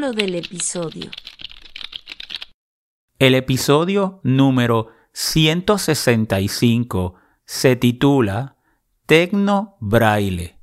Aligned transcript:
Título 0.00 0.16
del 0.16 0.34
episodio. 0.34 1.10
El 3.18 3.34
episodio 3.34 4.20
número 4.22 4.88
165 5.12 7.16
se 7.44 7.76
titula 7.76 8.56
Tecno 9.04 9.76
Braille, 9.78 10.56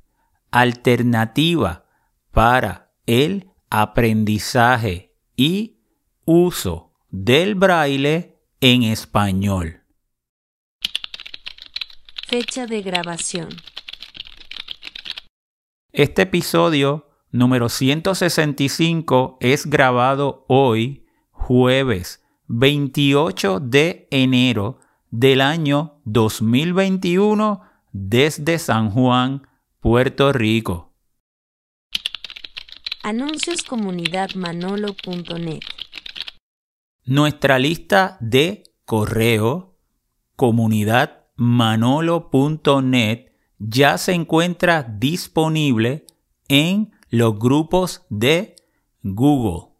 alternativa 0.50 1.86
para 2.32 2.90
el 3.06 3.48
aprendizaje 3.70 5.14
y 5.36 5.76
uso 6.24 6.94
del 7.10 7.54
braille 7.54 8.40
en 8.60 8.82
español. 8.82 9.84
Fecha 12.26 12.66
de 12.66 12.82
grabación. 12.82 13.50
Este 15.92 16.22
episodio 16.22 17.07
número 17.30 17.68
165 17.68 19.36
es 19.40 19.66
grabado 19.66 20.44
hoy, 20.48 21.04
jueves 21.30 22.24
28 22.48 23.60
de 23.60 24.08
enero 24.10 24.80
del 25.10 25.42
año 25.42 26.00
2021 26.04 27.62
desde 27.92 28.58
San 28.58 28.90
Juan, 28.90 29.46
Puerto 29.80 30.32
Rico. 30.32 30.92
Anuncios 33.02 33.62
comunidadmanolo.net. 33.62 35.60
Nuestra 37.04 37.58
lista 37.58 38.16
de 38.20 38.64
correo 38.84 39.78
comunidadmanolo.net 40.36 43.32
ya 43.58 43.98
se 43.98 44.12
encuentra 44.12 44.82
disponible 44.82 46.06
en 46.48 46.92
los 47.10 47.38
grupos 47.38 48.06
de 48.10 48.56
Google. 49.02 49.72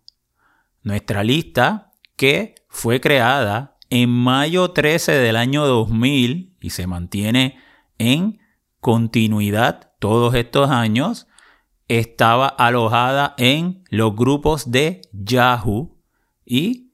Nuestra 0.82 1.22
lista, 1.22 1.92
que 2.16 2.54
fue 2.68 3.00
creada 3.00 3.76
en 3.90 4.10
mayo 4.10 4.70
13 4.70 5.12
del 5.12 5.36
año 5.36 5.66
2000 5.66 6.56
y 6.60 6.70
se 6.70 6.86
mantiene 6.86 7.58
en 7.98 8.38
continuidad 8.80 9.92
todos 9.98 10.34
estos 10.34 10.70
años, 10.70 11.26
estaba 11.88 12.46
alojada 12.46 13.34
en 13.38 13.84
los 13.90 14.14
grupos 14.14 14.70
de 14.70 15.00
Yahoo 15.12 15.96
y, 16.44 16.92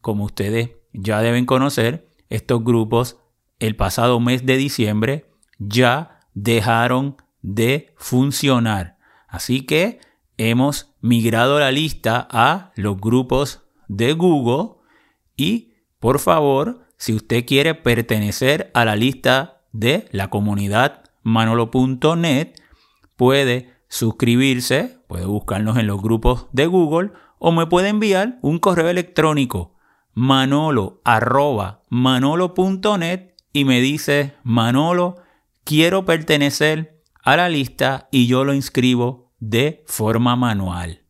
como 0.00 0.24
ustedes 0.24 0.70
ya 0.92 1.20
deben 1.20 1.44
conocer, 1.44 2.08
estos 2.28 2.62
grupos 2.62 3.18
el 3.58 3.76
pasado 3.76 4.20
mes 4.20 4.46
de 4.46 4.56
diciembre 4.56 5.30
ya 5.58 6.20
dejaron 6.34 7.16
de 7.42 7.94
funcionar. 7.96 8.97
Así 9.28 9.62
que 9.62 10.00
hemos 10.38 10.94
migrado 11.00 11.60
la 11.60 11.70
lista 11.70 12.26
a 12.30 12.72
los 12.74 12.98
grupos 12.98 13.62
de 13.88 14.12
Google 14.14 14.76
y, 15.36 15.74
por 16.00 16.18
favor, 16.18 16.86
si 16.96 17.14
usted 17.14 17.44
quiere 17.46 17.74
pertenecer 17.74 18.70
a 18.74 18.84
la 18.84 18.96
lista 18.96 19.62
de 19.72 20.08
la 20.10 20.30
comunidad 20.30 21.04
manolo.net, 21.22 22.54
puede 23.16 23.74
suscribirse, 23.88 24.98
puede 25.06 25.26
buscarnos 25.26 25.76
en 25.76 25.86
los 25.86 26.02
grupos 26.02 26.46
de 26.52 26.66
Google 26.66 27.12
o 27.38 27.52
me 27.52 27.66
puede 27.66 27.88
enviar 27.88 28.38
un 28.42 28.58
correo 28.58 28.88
electrónico 28.88 29.74
manolo 30.14 31.00
manolo.net 31.90 33.34
y 33.52 33.64
me 33.64 33.80
dice 33.80 34.34
Manolo, 34.42 35.16
quiero 35.64 36.04
pertenecer 36.04 37.02
a 37.22 37.36
la 37.36 37.48
lista 37.48 38.08
y 38.10 38.26
yo 38.26 38.44
lo 38.44 38.52
inscribo 38.52 39.27
de 39.38 39.84
forma 39.86 40.34
manual. 40.36 41.02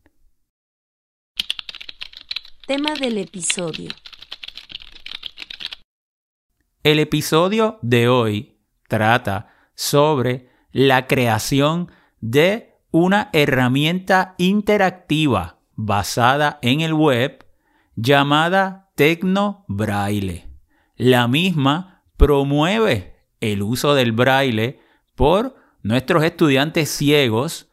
Tema 2.66 2.94
del 2.94 3.18
episodio. 3.18 3.90
El 6.82 6.98
episodio 6.98 7.78
de 7.82 8.08
hoy 8.08 8.58
trata 8.88 9.54
sobre 9.74 10.50
la 10.72 11.06
creación 11.06 11.90
de 12.20 12.74
una 12.90 13.30
herramienta 13.32 14.34
interactiva 14.38 15.60
basada 15.74 16.58
en 16.62 16.82
el 16.82 16.92
web 16.92 17.46
llamada 17.96 18.90
Tecno 18.94 19.64
Braille. 19.68 20.48
La 20.96 21.28
misma 21.28 22.04
promueve 22.16 23.16
el 23.40 23.62
uso 23.62 23.94
del 23.94 24.12
braille 24.12 24.80
por 25.14 25.56
nuestros 25.82 26.24
estudiantes 26.24 26.90
ciegos, 26.90 27.67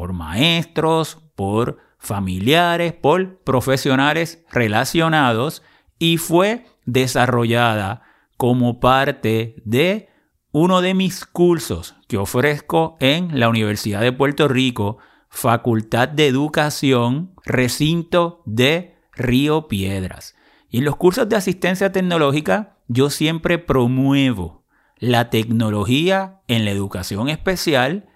por 0.00 0.14
maestros, 0.14 1.18
por 1.34 1.76
familiares, 1.98 2.94
por 2.94 3.40
profesionales 3.40 4.42
relacionados 4.50 5.62
y 5.98 6.16
fue 6.16 6.64
desarrollada 6.86 8.00
como 8.38 8.80
parte 8.80 9.56
de 9.66 10.08
uno 10.52 10.80
de 10.80 10.94
mis 10.94 11.26
cursos 11.26 11.96
que 12.08 12.16
ofrezco 12.16 12.96
en 12.98 13.38
la 13.38 13.50
Universidad 13.50 14.00
de 14.00 14.10
Puerto 14.10 14.48
Rico, 14.48 14.96
Facultad 15.28 16.08
de 16.08 16.28
Educación, 16.28 17.34
recinto 17.44 18.42
de 18.46 18.96
Río 19.12 19.68
Piedras. 19.68 20.34
Y 20.70 20.78
en 20.78 20.86
los 20.86 20.96
cursos 20.96 21.28
de 21.28 21.36
asistencia 21.36 21.92
tecnológica 21.92 22.78
yo 22.88 23.10
siempre 23.10 23.58
promuevo 23.58 24.64
la 24.96 25.28
tecnología 25.28 26.40
en 26.48 26.64
la 26.64 26.70
educación 26.70 27.28
especial 27.28 28.08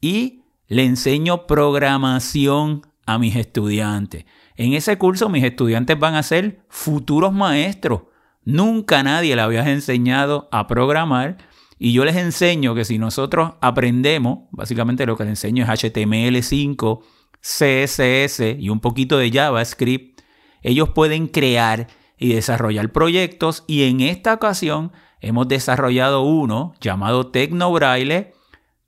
y 0.00 0.41
le 0.68 0.84
enseño 0.84 1.46
programación 1.46 2.82
a 3.06 3.18
mis 3.18 3.36
estudiantes. 3.36 4.24
En 4.56 4.72
ese 4.72 4.98
curso 4.98 5.28
mis 5.28 5.44
estudiantes 5.44 5.98
van 5.98 6.14
a 6.14 6.22
ser 6.22 6.64
futuros 6.68 7.32
maestros. 7.32 8.02
Nunca 8.44 9.02
nadie 9.02 9.36
le 9.36 9.42
había 9.42 9.68
enseñado 9.70 10.48
a 10.52 10.66
programar 10.66 11.38
y 11.78 11.92
yo 11.92 12.04
les 12.04 12.16
enseño 12.16 12.74
que 12.74 12.84
si 12.84 12.98
nosotros 12.98 13.54
aprendemos, 13.60 14.40
básicamente 14.50 15.06
lo 15.06 15.16
que 15.16 15.24
les 15.24 15.32
enseño 15.32 15.64
es 15.64 15.70
HTML5, 15.70 17.00
CSS 17.40 18.60
y 18.60 18.68
un 18.68 18.80
poquito 18.80 19.18
de 19.18 19.30
JavaScript, 19.30 20.20
ellos 20.62 20.90
pueden 20.90 21.26
crear 21.26 21.88
y 22.16 22.34
desarrollar 22.34 22.92
proyectos 22.92 23.64
y 23.66 23.82
en 23.82 24.00
esta 24.00 24.34
ocasión 24.34 24.92
hemos 25.20 25.48
desarrollado 25.48 26.22
uno 26.22 26.74
llamado 26.80 27.32
Tecnobraille 27.32 28.32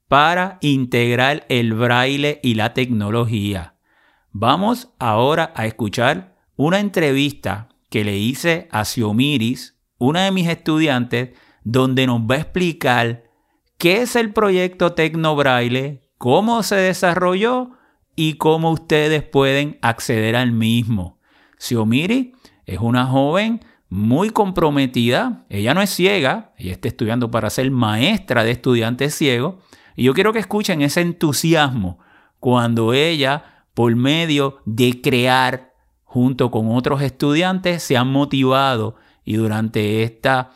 para 0.09 0.59
integrar 0.61 1.47
el 1.49 1.75
braille 1.75 2.41
y 2.43 2.55
la 2.55 2.75
tecnología. 2.75 3.75
Vamos 4.31 4.93
ahora 4.99 5.53
a 5.55 5.67
escuchar 5.67 6.37
una 6.57 6.81
entrevista 6.81 7.69
que 7.91 8.05
le 8.05 8.19
hice 8.19 8.69
a 8.71 8.85
Xiomiris, 8.85 9.79
una 9.99 10.25
de 10.25 10.33
mis 10.33 10.49
estudiantes, 10.49 11.31
donde 11.63 12.07
nos 12.07 12.21
va 12.23 12.35
a 12.35 12.41
explicar 12.41 13.25
qué 13.79 14.03
es 14.03 14.17
el 14.17 14.33
proyecto 14.33 14.93
Tecnobraille, 14.93 16.03
cómo 16.19 16.63
se 16.63 16.77
desarrolló 16.77 17.71
y 18.17 18.35
cómo 18.35 18.71
ustedes 18.71 19.23
pueden 19.23 19.79
acceder 19.83 20.37
al 20.37 20.53
mismo. 20.53 21.19
Xiomiri 21.59 22.35
es 22.67 22.79
una 22.79 23.07
joven 23.07 23.61
muy 23.89 24.31
comprometida. 24.31 25.47
Ella 25.49 25.75
no 25.75 25.83
es 25.83 25.91
ciega, 25.91 26.53
ella 26.59 26.73
está 26.73 26.89
estudiando 26.89 27.31
para 27.31 27.51
ser 27.51 27.71
maestra 27.71 28.45
de 28.45 28.51
estudiantes 28.51 29.15
ciegos. 29.15 29.57
Y 29.97 30.05
yo 30.05 30.15
quiero 30.15 30.33
que 30.33 30.39
escuchen 30.39 30.83
ese 30.83 31.01
entusiasmo 31.01 31.99
cuando 32.41 32.93
ella, 32.93 33.65
por 33.75 33.95
medio 33.97 34.59
de 34.65 35.01
crear 35.01 35.73
junto 36.03 36.51
con 36.51 36.75
otros 36.75 37.03
estudiantes, 37.03 37.83
se 37.83 37.97
han 37.97 38.09
motivado 38.09 38.97
y 39.25 39.35
durante 39.35 40.03
esta 40.03 40.53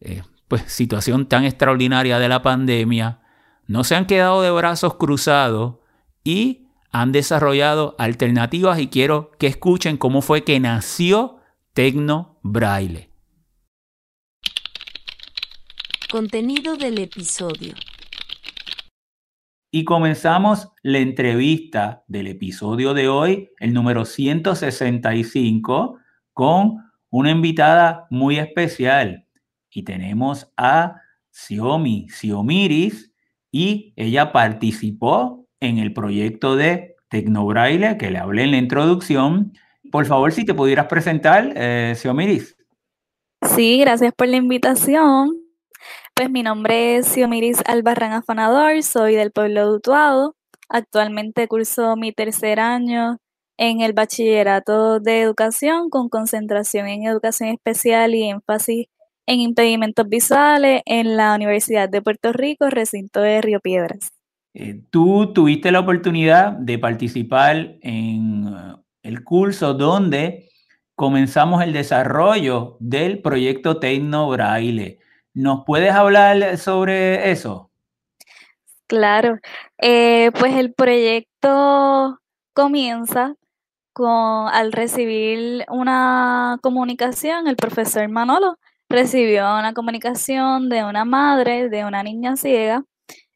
eh, 0.00 0.22
pues, 0.48 0.62
situación 0.66 1.26
tan 1.26 1.44
extraordinaria 1.44 2.18
de 2.18 2.28
la 2.28 2.42
pandemia, 2.42 3.20
no 3.66 3.84
se 3.84 3.96
han 3.96 4.06
quedado 4.06 4.42
de 4.42 4.50
brazos 4.50 4.94
cruzados 4.94 5.76
y 6.24 6.68
han 6.90 7.12
desarrollado 7.12 7.94
alternativas 7.98 8.78
y 8.78 8.88
quiero 8.88 9.32
que 9.38 9.48
escuchen 9.48 9.96
cómo 9.96 10.22
fue 10.22 10.44
que 10.44 10.58
nació 10.60 11.40
Tecno 11.74 12.38
Braille. 12.42 13.10
Contenido 16.10 16.76
del 16.76 16.98
episodio. 16.98 17.74
Y 19.70 19.84
comenzamos 19.84 20.72
la 20.82 20.98
entrevista 20.98 22.04
del 22.06 22.28
episodio 22.28 22.94
de 22.94 23.08
hoy, 23.08 23.50
el 23.58 23.74
número 23.74 24.04
165, 24.04 25.98
con 26.32 26.76
una 27.10 27.30
invitada 27.30 28.06
muy 28.10 28.38
especial. 28.38 29.26
Y 29.70 29.82
tenemos 29.82 30.52
a 30.56 31.00
Xiaomi, 31.30 32.08
Xiomiris, 32.08 33.12
y 33.50 33.92
ella 33.96 34.32
participó 34.32 35.46
en 35.60 35.78
el 35.78 35.92
proyecto 35.92 36.56
de 36.56 36.96
Tecnobraille 37.08 37.96
que 37.98 38.10
le 38.10 38.18
hablé 38.18 38.44
en 38.44 38.52
la 38.52 38.58
introducción. 38.58 39.52
Por 39.90 40.06
favor, 40.06 40.32
si 40.32 40.44
te 40.44 40.54
pudieras 40.54 40.86
presentar, 40.86 41.52
eh, 41.56 41.94
Xiomiris. 41.96 42.56
Sí, 43.54 43.78
gracias 43.78 44.12
por 44.14 44.28
la 44.28 44.36
invitación. 44.36 45.45
Pues 46.16 46.30
mi 46.30 46.42
nombre 46.42 46.96
es 46.96 47.08
Xiomiris 47.08 47.62
Albarrán 47.66 48.14
Afanador, 48.14 48.82
soy 48.82 49.16
del 49.16 49.32
pueblo 49.32 49.68
de 49.68 49.76
Utuado. 49.76 50.34
Actualmente 50.70 51.46
curso 51.46 51.94
mi 51.94 52.10
tercer 52.10 52.58
año 52.58 53.18
en 53.58 53.82
el 53.82 53.92
bachillerato 53.92 54.98
de 54.98 55.20
educación 55.20 55.90
con 55.90 56.08
concentración 56.08 56.88
en 56.88 57.04
educación 57.04 57.50
especial 57.50 58.14
y 58.14 58.30
énfasis 58.30 58.86
en 59.26 59.40
impedimentos 59.40 60.08
visuales 60.08 60.80
en 60.86 61.18
la 61.18 61.34
Universidad 61.34 61.90
de 61.90 62.00
Puerto 62.00 62.32
Rico, 62.32 62.70
recinto 62.70 63.20
de 63.20 63.42
Río 63.42 63.60
Piedras. 63.60 64.10
Eh, 64.54 64.80
tú 64.88 65.34
tuviste 65.34 65.70
la 65.70 65.80
oportunidad 65.80 66.52
de 66.52 66.78
participar 66.78 67.76
en 67.82 68.46
uh, 68.46 68.82
el 69.02 69.22
curso 69.22 69.74
donde 69.74 70.48
comenzamos 70.94 71.62
el 71.62 71.74
desarrollo 71.74 72.78
del 72.80 73.20
proyecto 73.20 73.78
Tecno 73.78 74.30
Braille. 74.30 75.00
¿Nos 75.36 75.64
puedes 75.66 75.92
hablar 75.92 76.56
sobre 76.56 77.30
eso? 77.30 77.70
Claro, 78.86 79.38
eh, 79.76 80.30
pues 80.40 80.54
el 80.54 80.72
proyecto 80.72 82.18
comienza 82.54 83.34
con, 83.92 84.48
al 84.48 84.72
recibir 84.72 85.66
una 85.68 86.58
comunicación, 86.62 87.48
el 87.48 87.56
profesor 87.56 88.08
Manolo 88.08 88.58
recibió 88.88 89.44
una 89.58 89.74
comunicación 89.74 90.70
de 90.70 90.84
una 90.84 91.04
madre 91.04 91.68
de 91.68 91.84
una 91.84 92.02
niña 92.02 92.36
ciega 92.36 92.84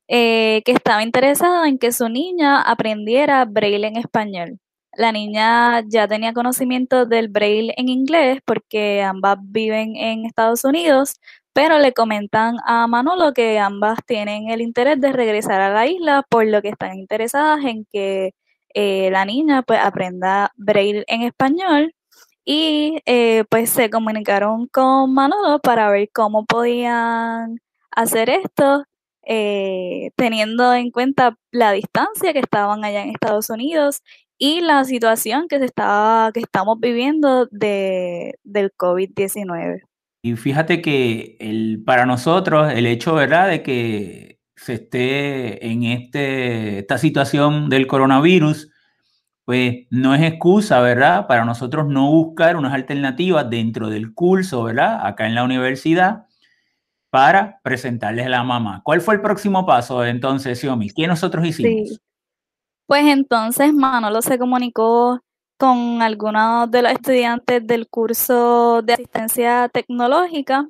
eh, 0.08 0.62
que 0.64 0.72
estaba 0.72 1.02
interesada 1.02 1.68
en 1.68 1.78
que 1.78 1.92
su 1.92 2.08
niña 2.08 2.62
aprendiera 2.62 3.44
braille 3.44 3.86
en 3.86 3.96
español. 3.96 4.58
La 4.96 5.12
niña 5.12 5.82
ya 5.86 6.08
tenía 6.08 6.32
conocimiento 6.32 7.06
del 7.06 7.28
braille 7.28 7.74
en 7.76 7.88
inglés 7.88 8.40
porque 8.44 9.02
ambas 9.02 9.38
viven 9.42 9.96
en 9.96 10.24
Estados 10.24 10.64
Unidos, 10.64 11.14
pero 11.52 11.78
le 11.78 11.92
comentan 11.92 12.56
a 12.66 12.86
Manolo 12.86 13.32
que 13.34 13.58
ambas 13.58 13.98
tienen 14.06 14.50
el 14.50 14.60
interés 14.60 15.00
de 15.00 15.12
regresar 15.12 15.60
a 15.60 15.70
la 15.70 15.86
isla, 15.86 16.24
por 16.28 16.46
lo 16.46 16.62
que 16.62 16.68
están 16.70 16.98
interesadas 16.98 17.64
en 17.64 17.86
que 17.92 18.34
eh, 18.74 19.10
la 19.10 19.24
niña 19.24 19.62
pues 19.62 19.80
aprenda 19.80 20.52
braille 20.56 21.04
en 21.08 21.22
español 21.22 21.94
y 22.44 23.00
eh, 23.06 23.44
pues 23.50 23.70
se 23.70 23.90
comunicaron 23.90 24.66
con 24.68 25.12
Manolo 25.14 25.60
para 25.60 25.90
ver 25.90 26.10
cómo 26.12 26.46
podían 26.46 27.58
hacer 27.90 28.30
esto 28.30 28.84
eh, 29.22 30.10
teniendo 30.16 30.72
en 30.74 30.90
cuenta 30.90 31.36
la 31.52 31.72
distancia 31.72 32.32
que 32.32 32.40
estaban 32.40 32.84
allá 32.84 33.02
en 33.02 33.10
Estados 33.10 33.50
Unidos 33.50 34.02
y 34.38 34.60
la 34.62 34.84
situación 34.84 35.48
que 35.48 35.58
se 35.58 35.66
estaba, 35.66 36.32
que 36.32 36.40
estamos 36.40 36.78
viviendo 36.80 37.46
de, 37.50 38.38
del 38.42 38.72
COVID-19. 38.72 39.82
Y 40.22 40.36
fíjate 40.36 40.82
que 40.82 41.36
el, 41.40 41.82
para 41.84 42.04
nosotros 42.04 42.72
el 42.72 42.86
hecho, 42.86 43.14
¿verdad?, 43.14 43.48
de 43.48 43.62
que 43.62 44.40
se 44.54 44.74
esté 44.74 45.66
en 45.66 45.84
este, 45.84 46.80
esta 46.80 46.98
situación 46.98 47.70
del 47.70 47.86
coronavirus, 47.86 48.70
pues 49.46 49.86
no 49.90 50.14
es 50.14 50.22
excusa, 50.22 50.80
¿verdad?, 50.80 51.26
para 51.26 51.44
nosotros 51.44 51.88
no 51.88 52.10
buscar 52.10 52.56
unas 52.56 52.74
alternativas 52.74 53.48
dentro 53.48 53.88
del 53.88 54.12
curso, 54.12 54.64
¿verdad?, 54.64 55.06
acá 55.06 55.26
en 55.26 55.34
la 55.34 55.44
universidad, 55.44 56.26
para 57.08 57.58
presentarles 57.62 58.26
a 58.26 58.28
la 58.28 58.44
mamá. 58.44 58.82
¿Cuál 58.84 59.00
fue 59.00 59.14
el 59.14 59.22
próximo 59.22 59.64
paso 59.64 60.04
entonces, 60.04 60.60
Xiaomi? 60.60 60.90
¿Qué 60.90 61.06
nosotros 61.06 61.44
hicimos? 61.46 61.98
Pues 62.86 63.06
entonces 63.06 63.72
Manolo 63.72 64.20
se 64.20 64.38
comunicó 64.38 65.20
con 65.60 66.00
algunos 66.00 66.70
de 66.70 66.80
los 66.80 66.92
estudiantes 66.92 67.66
del 67.66 67.86
curso 67.86 68.80
de 68.82 68.94
asistencia 68.94 69.68
tecnológica 69.68 70.66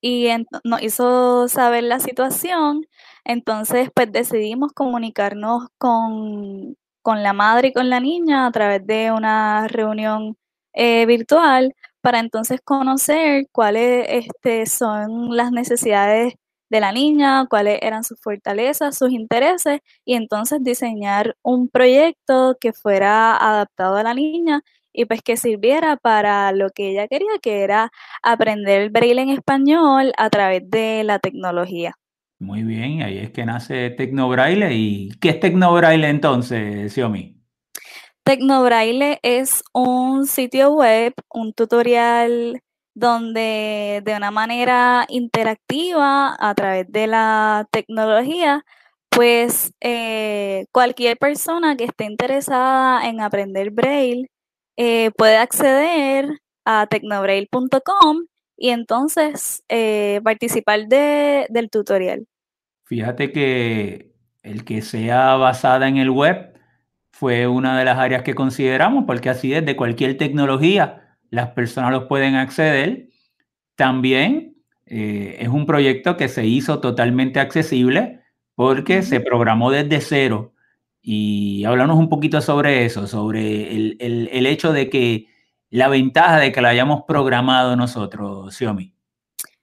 y 0.00 0.28
nos 0.64 0.82
hizo 0.82 1.48
saber 1.48 1.84
la 1.84 2.00
situación. 2.00 2.86
Entonces, 3.24 3.90
pues 3.94 4.10
decidimos 4.10 4.72
comunicarnos 4.72 5.68
con, 5.76 6.76
con 7.02 7.22
la 7.22 7.34
madre 7.34 7.68
y 7.68 7.72
con 7.74 7.90
la 7.90 8.00
niña 8.00 8.46
a 8.46 8.52
través 8.52 8.86
de 8.86 9.12
una 9.12 9.68
reunión 9.68 10.36
eh, 10.72 11.04
virtual 11.04 11.74
para 12.00 12.20
entonces 12.20 12.60
conocer 12.64 13.48
cuáles 13.52 14.06
este, 14.08 14.64
son 14.64 15.36
las 15.36 15.52
necesidades 15.52 16.34
de 16.70 16.80
la 16.80 16.92
niña, 16.92 17.46
cuáles 17.50 17.78
eran 17.82 18.04
sus 18.04 18.18
fortalezas, 18.20 18.96
sus 18.96 19.10
intereses, 19.10 19.80
y 20.04 20.14
entonces 20.14 20.62
diseñar 20.62 21.36
un 21.42 21.68
proyecto 21.68 22.56
que 22.60 22.72
fuera 22.72 23.36
adaptado 23.36 23.96
a 23.96 24.02
la 24.02 24.14
niña 24.14 24.62
y 24.92 25.04
pues 25.04 25.22
que 25.22 25.36
sirviera 25.36 25.96
para 25.96 26.52
lo 26.52 26.70
que 26.70 26.90
ella 26.90 27.08
quería, 27.08 27.38
que 27.42 27.62
era 27.62 27.90
aprender 28.22 28.82
el 28.82 28.90
braille 28.90 29.22
en 29.22 29.30
español 29.30 30.12
a 30.16 30.30
través 30.30 30.68
de 30.68 31.04
la 31.04 31.18
tecnología. 31.18 31.94
Muy 32.38 32.62
bien, 32.62 33.02
ahí 33.02 33.18
es 33.18 33.30
que 33.30 33.44
nace 33.44 33.90
Tecnobraille. 33.90 34.72
¿Y 34.72 35.10
qué 35.20 35.28
es 35.30 35.40
Tecnobraille 35.40 36.08
entonces, 36.08 36.92
Xiaomi? 36.92 37.36
Tecnobraille 38.24 39.18
es 39.22 39.62
un 39.74 40.26
sitio 40.26 40.72
web, 40.72 41.12
un 41.32 41.52
tutorial 41.52 42.62
donde 42.94 44.02
de 44.04 44.16
una 44.16 44.30
manera 44.30 45.06
interactiva 45.08 46.36
a 46.38 46.54
través 46.54 46.90
de 46.90 47.06
la 47.06 47.66
tecnología, 47.70 48.64
pues 49.08 49.72
eh, 49.80 50.66
cualquier 50.72 51.16
persona 51.18 51.76
que 51.76 51.84
esté 51.84 52.04
interesada 52.04 53.08
en 53.08 53.20
aprender 53.20 53.70
braille 53.70 54.30
eh, 54.76 55.10
puede 55.16 55.36
acceder 55.36 56.28
a 56.64 56.86
tecnobraille.com 56.86 58.26
y 58.56 58.70
entonces 58.70 59.64
eh, 59.68 60.20
participar 60.22 60.86
del 60.86 61.70
tutorial. 61.70 62.26
Fíjate 62.84 63.32
que 63.32 64.12
el 64.42 64.64
que 64.64 64.82
sea 64.82 65.36
basada 65.36 65.88
en 65.88 65.96
el 65.96 66.10
web 66.10 66.54
fue 67.10 67.46
una 67.46 67.78
de 67.78 67.84
las 67.84 67.98
áreas 67.98 68.22
que 68.22 68.34
consideramos, 68.34 69.04
porque 69.06 69.30
así 69.30 69.50
desde 69.50 69.76
cualquier 69.76 70.16
tecnología 70.16 71.09
las 71.30 71.50
personas 71.50 71.92
los 71.92 72.04
pueden 72.04 72.34
acceder. 72.34 73.08
También 73.76 74.56
eh, 74.86 75.36
es 75.40 75.48
un 75.48 75.66
proyecto 75.66 76.16
que 76.16 76.28
se 76.28 76.46
hizo 76.46 76.80
totalmente 76.80 77.40
accesible 77.40 78.20
porque 78.54 79.02
se 79.02 79.20
programó 79.20 79.70
desde 79.70 80.00
cero. 80.00 80.52
Y 81.02 81.64
hablamos 81.64 81.98
un 81.98 82.08
poquito 82.08 82.40
sobre 82.42 82.84
eso, 82.84 83.06
sobre 83.06 83.74
el, 83.74 83.96
el 84.30 84.46
hecho 84.46 84.72
de 84.72 84.90
que 84.90 85.28
la 85.70 85.88
ventaja 85.88 86.38
de 86.38 86.52
que 86.52 86.60
la 86.60 86.70
hayamos 86.70 87.04
programado 87.06 87.74
nosotros, 87.76 88.54
Xiaomi. 88.54 88.92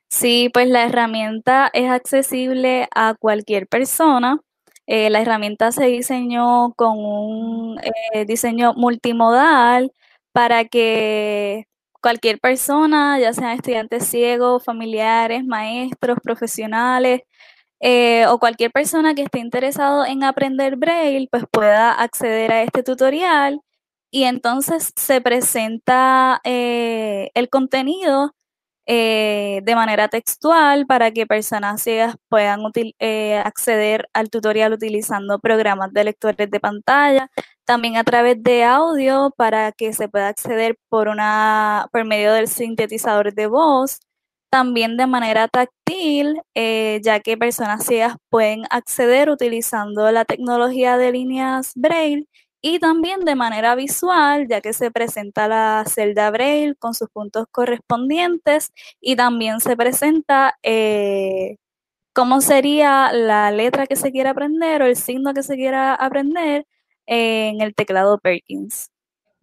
Sí, 0.09 0.49
pues 0.53 0.67
la 0.69 0.85
herramienta 0.85 1.69
es 1.73 1.89
accesible 1.89 2.87
a 2.95 3.13
cualquier 3.19 3.67
persona 3.67 4.39
eh, 4.87 5.09
la 5.09 5.21
herramienta 5.21 5.73
se 5.73 5.85
diseñó 5.87 6.73
con 6.77 6.97
un 6.97 7.77
eh, 8.13 8.25
diseño 8.25 8.73
multimodal 8.73 9.91
para 10.37 10.65
que 10.65 11.65
cualquier 11.99 12.39
persona, 12.39 13.19
ya 13.19 13.33
sean 13.33 13.53
estudiantes 13.53 14.05
ciegos, 14.05 14.63
familiares, 14.63 15.43
maestros, 15.43 16.19
profesionales, 16.21 17.21
eh, 17.79 18.27
o 18.27 18.37
cualquier 18.37 18.71
persona 18.71 19.15
que 19.15 19.23
esté 19.23 19.39
interesado 19.39 20.05
en 20.05 20.23
aprender 20.23 20.75
Braille, 20.75 21.27
pues 21.31 21.43
pueda 21.51 21.91
acceder 21.91 22.51
a 22.51 22.61
este 22.61 22.83
tutorial 22.83 23.61
y 24.11 24.25
entonces 24.25 24.93
se 24.95 25.21
presenta 25.21 26.39
el 26.43 27.49
contenido 27.49 28.35
eh, 28.89 29.61
de 29.63 29.75
manera 29.75 30.07
textual 30.07 30.85
para 30.87 31.11
que 31.11 31.27
personas 31.27 31.81
ciegas 31.81 32.15
puedan 32.29 32.61
eh, 32.99 33.37
acceder 33.37 34.07
al 34.13 34.29
tutorial 34.29 34.73
utilizando 34.73 35.39
programas 35.39 35.91
de 35.93 36.05
lectores 36.05 36.49
de 36.49 36.59
pantalla, 36.61 37.29
también 37.65 37.97
a 37.97 38.05
través 38.05 38.41
de 38.41 38.63
audio 38.63 39.33
para 39.37 39.73
que 39.73 39.91
se 39.93 40.07
pueda 40.07 40.29
acceder 40.29 40.77
por, 40.89 41.09
una, 41.09 41.87
por 41.91 42.05
medio 42.05 42.31
del 42.33 42.47
sintetizador 42.47 43.33
de 43.33 43.47
voz, 43.47 43.99
también 44.49 44.95
de 44.97 45.07
manera 45.07 45.49
táctil, 45.49 46.41
eh, 46.55 47.01
ya 47.03 47.19
que 47.19 47.37
personas 47.37 47.85
ciegas 47.85 48.15
pueden 48.29 48.63
acceder 48.69 49.29
utilizando 49.29 50.09
la 50.11 50.23
tecnología 50.25 50.97
de 50.97 51.11
líneas 51.11 51.73
Braille 51.75 52.25
y 52.61 52.79
también 52.79 53.21
de 53.21 53.35
manera 53.35 53.75
visual, 53.75 54.47
ya 54.47 54.61
que 54.61 54.73
se 54.73 54.91
presenta 54.91 55.47
la 55.47 55.83
celda 55.87 56.31
Braille 56.31 56.75
con 56.75 56.93
sus 56.93 57.09
puntos 57.09 57.45
correspondientes 57.51 58.71
y 58.99 59.15
también 59.15 59.59
se 59.59 59.77
presenta 59.77 60.55
eh, 60.63 61.57
cómo 62.13 62.41
sería 62.41 63.11
la 63.13 63.51
letra 63.51 63.85
que 63.85 63.95
se 63.95 64.11
quiera 64.11 64.31
aprender 64.31 64.81
o 64.81 64.85
el 64.85 64.95
signo 64.95 65.33
que 65.33 65.43
se 65.43 65.55
quiera 65.55 65.93
aprender 65.93 66.65
en 67.05 67.61
el 67.61 67.75
teclado 67.75 68.17
Perkins. 68.17 68.89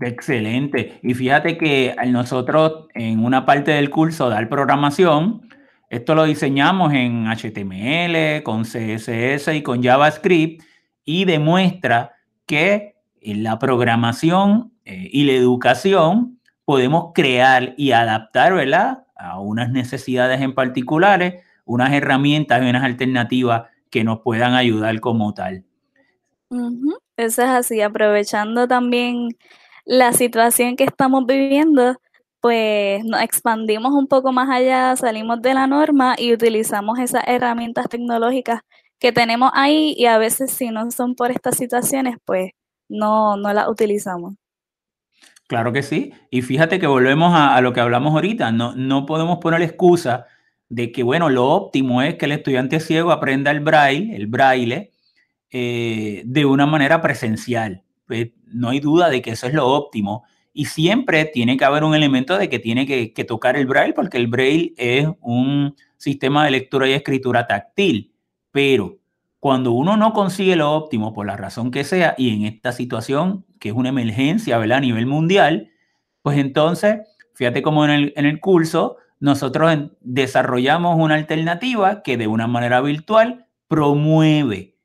Excelente. 0.00 0.99
Y 1.02 1.14
fíjate 1.14 1.56
que 1.56 1.94
nosotros 2.09 2.88
en 2.94 3.25
una 3.25 3.47
parte 3.47 3.71
del 3.71 3.90
curso 3.90 4.28
dar 4.28 4.49
programación, 4.49 5.49
esto 5.88 6.16
lo 6.16 6.25
diseñamos 6.25 6.92
en 6.92 7.26
HTML, 7.26 8.42
con 8.42 8.64
CSS 8.64 9.54
y 9.54 9.62
con 9.62 9.83
JavaScript 9.83 10.62
y 11.04 11.25
demuestra 11.25 12.12
que 12.47 12.94
la 13.25 13.59
programación 13.59 14.73
eh, 14.85 15.09
y 15.11 15.25
la 15.25 15.33
educación 15.33 16.38
podemos 16.64 17.12
crear 17.14 17.75
y 17.76 17.93
adaptar, 17.93 18.54
¿verdad? 18.54 19.04
A 19.16 19.40
unas 19.40 19.71
necesidades 19.71 20.40
en 20.40 20.54
particulares, 20.54 21.43
unas 21.64 21.93
herramientas 21.93 22.62
y 22.62 22.69
unas 22.69 22.85
alternativas 22.85 23.64
que 23.90 24.04
nos 24.04 24.21
puedan 24.21 24.54
ayudar 24.54 25.00
como 25.00 25.33
tal. 25.33 25.64
Eso 27.16 27.43
es 27.43 27.49
así, 27.49 27.81
aprovechando 27.81 28.69
también 28.69 29.31
la 29.85 30.12
situación 30.12 30.76
que 30.76 30.85
estamos 30.85 31.26
viviendo, 31.26 31.97
pues 32.40 33.04
nos 33.04 33.23
expandimos 33.23 33.93
un 33.93 34.07
poco 34.07 34.33
más 34.33 34.50
allá, 34.50 34.95
salimos 34.97 35.40
de 35.43 35.54
la 35.54 35.66
norma 35.66 36.14
y 36.19 36.33
utilizamos 36.33 36.99
esas 36.99 37.25
herramientas 37.26 37.88
tecnológicas 37.88 38.61
que 38.99 39.12
tenemos 39.12 39.50
ahí 39.54 39.95
y 39.97 40.07
a 40.07 40.19
veces 40.19 40.50
si 40.50 40.71
no 40.71 40.90
son 40.90 41.14
por 41.14 41.31
estas 41.31 41.57
situaciones, 41.57 42.16
pues 42.25 42.52
no, 42.88 43.37
no 43.37 43.71
utilizamos. 43.71 44.35
Claro 45.47 45.73
que 45.73 45.83
sí. 45.83 46.12
Y 46.31 46.43
fíjate 46.43 46.79
que 46.79 46.87
volvemos 46.87 47.33
a, 47.35 47.61
lo 47.61 47.73
que 47.73 47.81
hablamos 47.81 48.14
ahorita. 48.14 48.50
No, 48.53 48.75
no 48.75 49.07
podemos 49.07 49.38
poner 49.38 49.62
excusa 49.62 50.26
de 50.69 50.91
que, 50.91 51.03
bueno, 51.03 51.29
lo 51.29 51.49
óptimo 51.49 52.03
es 52.03 52.14
que 52.17 52.25
el 52.25 52.33
estudiante 52.33 52.81
ciego 52.81 53.12
aprenda 53.12 53.50
el 53.50 53.61
braille, 53.61 54.17
el 54.17 54.26
braille, 54.26 54.93
eh, 55.50 56.23
de 56.25 56.45
una 56.47 56.67
manera 56.67 57.03
presencial. 57.03 57.85
Pues, 58.07 58.31
no 58.47 58.71
hay 58.71 58.81
duda 58.81 59.11
de 59.11 59.21
que 59.21 59.33
eso 59.33 59.47
es 59.47 59.55
lo 59.55 59.69
óptimo. 59.69 60.25
Y 60.53 60.67
siempre 60.67 61.25
tiene 61.26 61.57
que 61.57 61.64
haber 61.64 61.85
un 61.85 61.95
elemento 61.95 62.38
de 62.38 62.49
que 62.49 62.59
tiene 62.59 62.87
que 62.87 63.25
tocar 63.25 63.57
el 63.57 63.67
braille, 63.67 63.93
porque 63.93 64.17
el 64.19 64.29
braille 64.29 64.73
es 64.76 65.09
un 65.21 65.75
sistema 65.97 66.45
de 66.45 66.53
lectura 66.53 66.88
y 66.88 66.93
escritura 66.93 67.47
táctil. 67.47 68.12
Pero 68.50 68.99
cuando 69.45 69.73
uno 69.73 69.99
no 69.99 70.15
consigue 70.15 70.57
lo 70.57 70.73
óptimo 70.73 71.13
por 71.13 71.27
la 71.27 71.37
razón 71.37 71.71
que 71.71 71.85
sea, 71.85 72.15
y 72.17 72.35
en 72.35 72.47
esta 72.47 72.73
situación, 72.73 73.45
que 73.61 73.69
es 73.69 73.75
una 73.75 73.91
emergencia 73.91 74.57
¿verdad? 74.57 74.79
a 74.79 74.81
nivel 74.81 75.05
mundial, 75.05 75.71
pues 76.23 76.39
entonces, 76.39 77.01
fíjate 77.35 77.61
cómo 77.61 77.85
en 77.85 77.91
el, 77.91 78.13
en 78.17 78.25
el 78.25 78.41
curso 78.41 78.97
nosotros 79.21 79.91
desarrollamos 80.01 80.99
una 80.99 81.17
alternativa 81.17 82.03
que 82.03 82.17
de 82.17 82.27
una 82.27 82.47
manera 82.47 82.81
virtual 82.81 83.47
promueve 83.69 84.79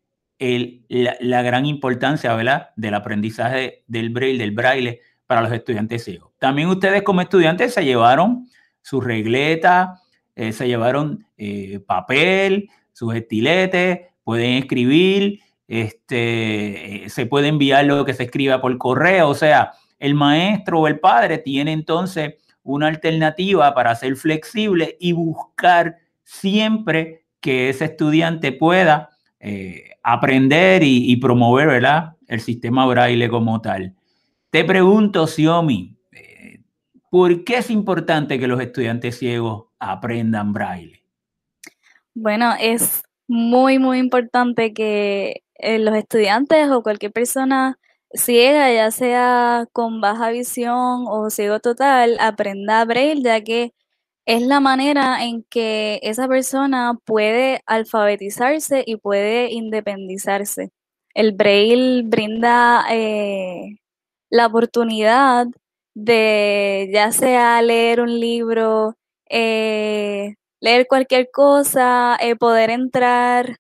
la, 0.90 1.42
gran 1.42 1.66
importancia 1.66 2.36
¿verdad? 2.36 2.72
del 2.76 2.96
aprendizaje 2.96 3.86
del 3.88 4.10
braille, 4.10 4.40
del 4.40 4.52
braille 4.52 5.00
para 5.26 5.42
los 5.42 5.54
estudiantes 5.54 6.04
ciegos. 6.04 6.34
También 6.38 6.68
ustedes 6.68 7.04
como 7.04 7.22
estudiantes 7.22 7.74
se 7.74 7.86
llevaron 7.86 8.50
su 8.82 9.00
regleta, 9.00 10.02
eh, 10.36 10.52
se 10.52 10.68
llevaron 10.68 11.26
eh, 11.38 11.80
papel, 11.88 12.70
sus 12.92 13.16
estiletes, 13.16 14.09
pueden 14.30 14.62
escribir, 14.62 15.40
este, 15.68 17.06
se 17.08 17.26
puede 17.26 17.48
enviar 17.48 17.84
lo 17.86 18.06
que 18.06 18.14
se 18.14 18.26
escriba 18.26 18.62
por 18.62 18.78
correo, 18.78 19.30
o 19.30 19.34
sea, 19.34 19.72
el 19.98 20.14
maestro 20.14 20.82
o 20.82 20.88
el 20.88 21.00
padre 21.00 21.40
tiene 21.40 21.72
entonces 21.72 22.36
una 22.62 22.86
alternativa 22.86 23.74
para 23.74 23.96
ser 23.96 24.16
flexible 24.18 24.98
y 25.00 25.14
buscar 25.14 25.98
siempre 26.24 27.26
que 27.42 27.70
ese 27.70 27.86
estudiante 27.86 28.52
pueda 28.52 29.10
eh, 29.40 29.94
aprender 30.04 30.84
y, 30.84 31.16
promover 31.16 31.68
¿verdad? 31.68 32.18
el 32.28 32.40
sistema 32.40 32.86
braille 32.86 33.30
como 33.30 33.60
tal. 33.62 33.96
Te 34.52 34.64
pregunto, 34.64 35.26
Xiomi, 35.26 35.98
eh, 36.12 36.60
¿por 37.10 37.44
qué 37.44 37.58
es 37.58 37.72
importante 37.72 38.38
que 38.38 38.48
los 38.48 38.62
estudiantes 38.62 39.18
ciegos 39.18 39.70
aprendan 39.80 40.54
braille? 40.54 41.04
Bueno, 42.14 42.54
es 42.60 43.02
muy, 43.30 43.80
muy 43.80 44.00
importante 44.00 44.74
que 44.74 45.44
eh, 45.56 45.80
los 45.80 45.96
estudiantes 45.96 46.70
o 46.72 46.84
cualquier 46.84 47.14
persona 47.14 47.80
ciega, 48.14 48.74
ya 48.74 48.92
sea 48.92 49.68
con 49.74 50.02
baja 50.02 50.32
visión 50.32 51.06
o 51.08 51.30
ciego 51.30 51.60
total, 51.60 52.18
aprenda 52.20 52.82
a 52.82 52.86
braille, 52.86 53.22
ya 53.24 53.42
que 53.42 53.74
es 54.26 54.44
la 54.44 54.60
manera 54.62 55.24
en 55.26 55.44
que 55.44 56.00
esa 56.04 56.28
persona 56.28 56.96
puede 57.06 57.62
alfabetizarse 57.68 58.84
y 58.86 58.98
puede 58.98 59.52
independizarse. 59.52 60.72
El 61.14 61.34
braille 61.34 62.04
brinda 62.06 62.86
eh, 62.92 63.78
la 64.30 64.48
oportunidad 64.48 65.48
de 65.96 66.90
ya 66.94 67.12
sea 67.12 67.62
leer 67.62 68.02
un 68.02 68.20
libro, 68.20 68.96
eh, 69.30 70.36
leer 70.62 70.88
cualquier 70.88 71.30
cosa, 71.32 72.18
eh, 72.22 72.36
poder 72.36 72.70
entrar 72.70 73.58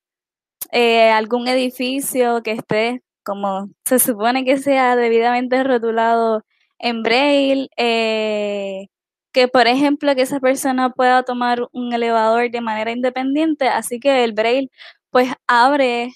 eh, 0.72 1.12
a 1.12 1.18
algún 1.18 1.48
edificio 1.48 2.44
que 2.44 2.52
esté 2.54 3.04
como 3.24 3.70
se 3.86 4.00
supone 4.00 4.46
que 4.46 4.58
sea 4.60 4.96
debidamente 4.96 5.64
rotulado 5.64 6.44
en 6.80 7.04
braille, 7.04 7.70
eh, 7.78 8.88
que 9.34 9.48
por 9.48 9.68
ejemplo 9.68 10.16
que 10.16 10.24
esa 10.24 10.40
persona 10.40 10.92
pueda 10.92 11.24
tomar 11.24 11.68
un 11.74 11.94
elevador 11.94 12.52
de 12.52 12.62
manera 12.62 12.92
independiente, 12.92 13.68
así 13.70 14.00
que 14.00 14.24
el 14.24 14.34
braille 14.34 14.70
pues 15.12 15.34
abre 15.48 16.12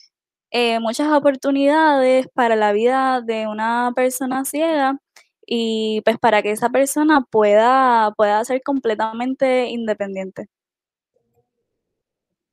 muchas 0.82 1.12
oportunidades 1.12 2.28
para 2.34 2.56
la 2.56 2.74
vida 2.74 3.22
de 3.22 3.48
una 3.48 3.92
persona 3.96 4.46
ciega 4.46 5.00
y 5.46 6.02
pues 6.06 6.18
para 6.20 6.42
que 6.44 6.52
esa 6.52 6.70
persona 6.70 7.22
pueda, 7.30 8.12
pueda 8.18 8.44
ser 8.46 8.62
completamente 8.64 9.68
independiente. 9.70 10.48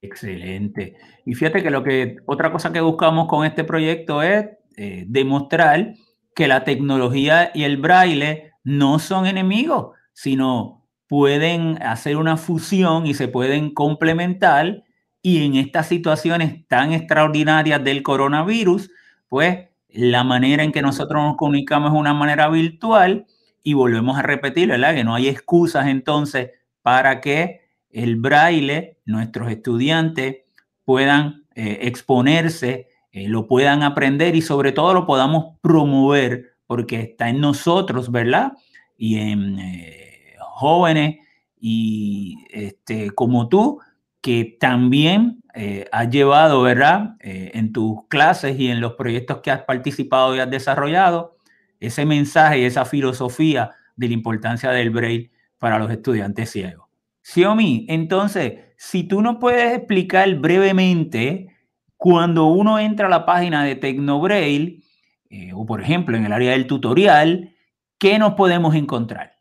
Excelente. 0.02 0.96
Y 1.26 1.34
fíjate 1.34 1.62
que 1.62 1.70
lo 1.70 1.82
que 1.84 2.16
otra 2.26 2.50
cosa 2.52 2.72
que 2.72 2.80
buscamos 2.80 3.28
con 3.28 3.44
este 3.44 3.64
proyecto 3.64 4.22
es 4.22 4.46
eh, 4.76 5.04
demostrar 5.06 5.94
que 6.34 6.48
la 6.48 6.64
tecnología 6.64 7.50
y 7.54 7.64
el 7.64 7.76
braille 7.76 8.52
no 8.64 8.98
son 8.98 9.26
enemigos, 9.26 9.94
sino 10.14 10.86
pueden 11.06 11.82
hacer 11.82 12.16
una 12.16 12.36
fusión 12.38 13.06
y 13.06 13.14
se 13.14 13.28
pueden 13.28 13.74
complementar. 13.74 14.84
Y 15.22 15.44
en 15.44 15.56
estas 15.56 15.86
situaciones 15.88 16.66
tan 16.66 16.92
extraordinarias 16.94 17.84
del 17.84 18.02
coronavirus, 18.02 18.90
pues 19.28 19.68
la 19.90 20.24
manera 20.24 20.62
en 20.64 20.72
que 20.72 20.80
nosotros 20.80 21.22
nos 21.22 21.36
comunicamos 21.36 21.92
es 21.92 21.98
una 21.98 22.14
manera 22.14 22.48
virtual 22.48 23.26
y 23.62 23.74
volvemos 23.74 24.18
a 24.18 24.22
repetir, 24.22 24.68
¿verdad? 24.70 24.94
Que 24.94 25.04
no 25.04 25.14
hay 25.14 25.28
excusas 25.28 25.88
entonces 25.88 26.52
para 26.80 27.20
que 27.20 27.59
el 27.90 28.16
braille, 28.16 28.98
nuestros 29.04 29.50
estudiantes 29.50 30.38
puedan 30.84 31.44
eh, 31.54 31.78
exponerse, 31.82 32.88
eh, 33.12 33.28
lo 33.28 33.46
puedan 33.46 33.82
aprender 33.82 34.36
y 34.36 34.42
sobre 34.42 34.72
todo 34.72 34.94
lo 34.94 35.06
podamos 35.06 35.58
promover 35.60 36.54
porque 36.66 37.00
está 37.00 37.28
en 37.28 37.40
nosotros, 37.40 38.10
¿verdad? 38.10 38.52
Y 38.96 39.18
en 39.18 39.58
eh, 39.58 40.34
jóvenes 40.40 41.18
y 41.60 42.38
este, 42.50 43.10
como 43.10 43.48
tú, 43.48 43.80
que 44.20 44.56
también 44.60 45.42
has 45.90 46.10
llevado, 46.10 46.62
¿verdad? 46.62 47.16
en 47.20 47.72
tus 47.72 48.06
clases 48.08 48.58
y 48.58 48.68
en 48.68 48.80
los 48.80 48.92
proyectos 48.92 49.40
que 49.42 49.50
has 49.50 49.62
participado 49.62 50.36
y 50.36 50.38
has 50.38 50.50
desarrollado, 50.50 51.36
ese 51.80 52.04
mensaje 52.04 52.60
y 52.60 52.64
esa 52.64 52.84
filosofía 52.84 53.70
de 53.96 54.08
la 54.08 54.14
importancia 54.14 54.70
del 54.70 54.90
braille 54.90 55.30
para 55.58 55.78
los 55.78 55.90
estudiantes 55.90 56.50
ciegos. 56.50 56.89
Xiaomi, 57.22 57.86
entonces, 57.88 58.54
si 58.76 59.04
tú 59.04 59.20
nos 59.22 59.36
puedes 59.36 59.76
explicar 59.76 60.34
brevemente, 60.36 61.48
cuando 61.96 62.46
uno 62.46 62.78
entra 62.78 63.06
a 63.06 63.10
la 63.10 63.26
página 63.26 63.64
de 63.64 63.76
Tecnobrail, 63.76 64.82
eh, 65.28 65.52
o 65.54 65.66
por 65.66 65.82
ejemplo 65.82 66.16
en 66.16 66.24
el 66.24 66.32
área 66.32 66.52
del 66.52 66.66
tutorial, 66.66 67.54
¿qué 67.98 68.18
nos 68.18 68.34
podemos 68.34 68.74
encontrar? 68.74 69.34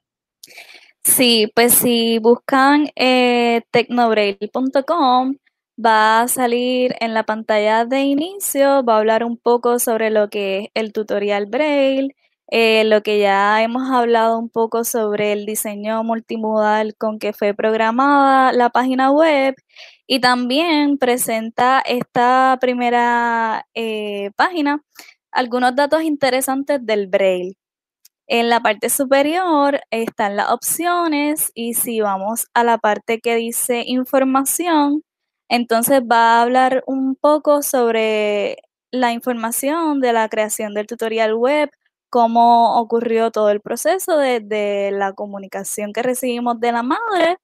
Sí, 1.04 1.50
pues 1.56 1.74
si 1.74 2.20
buscan 2.20 2.92
eh, 2.96 3.62
va 5.84 6.22
a 6.22 6.28
salir 6.28 6.96
en 7.00 7.14
la 7.14 7.24
pantalla 7.24 7.86
de 7.86 8.02
inicio, 8.02 8.84
va 8.84 8.96
a 8.96 8.98
hablar 8.98 9.24
un 9.24 9.38
poco 9.38 9.80
sobre 9.80 10.10
lo 10.10 10.30
que 10.30 10.60
es 10.60 10.68
el 10.74 10.92
tutorial 10.92 11.46
Braille, 11.46 12.16
eh, 12.52 12.84
lo 12.86 13.04
que 13.04 13.20
ya 13.20 13.62
hemos 13.64 13.92
hablado 13.92 14.40
un 14.40 14.50
poco 14.50 14.84
sobre 14.84 15.34
el 15.34 15.46
diseño 15.46 16.04
multimodal 16.04 16.96
con 16.98 17.20
que 17.20 17.34
fue 17.34 17.54
programada 17.54 18.52
la 18.54 18.70
página 18.72 19.12
web 19.12 19.56
y 20.08 20.20
también 20.22 20.98
presenta 20.98 21.82
esta 21.82 22.58
primera 22.62 23.68
eh, 23.76 24.32
página 24.36 24.82
algunos 25.32 25.76
datos 25.76 26.04
interesantes 26.04 26.86
del 26.86 27.08
Braille. 27.08 27.56
En 28.28 28.50
la 28.50 28.62
parte 28.62 28.90
superior 28.90 29.82
están 29.92 30.36
las 30.38 30.52
opciones 30.52 31.52
y 31.56 31.74
si 31.76 32.02
vamos 32.02 32.48
a 32.54 32.64
la 32.64 32.78
parte 32.78 33.20
que 33.22 33.36
dice 33.36 33.84
información, 33.88 35.04
Entonces 35.50 36.02
va 36.04 36.40
a 36.40 36.44
hablar 36.44 36.84
un 36.88 37.16
poco 37.16 37.64
sobre 37.64 38.58
la 38.92 39.14
información 39.14 40.02
de 40.02 40.14
la 40.14 40.30
creación 40.30 40.74
del 40.76 40.88
tutorial 40.88 41.36
web, 41.36 41.72
cómo 42.10 42.80
ocurrió 42.80 43.32
todo 43.32 43.50
el 43.52 43.62
proceso 43.62 44.18
desde 44.18 44.92
la 44.92 45.14
comunicación 45.14 45.94
que 45.94 46.04
recibimos 46.04 46.60
de 46.60 46.72
la 46.72 46.84
madre 46.84 47.38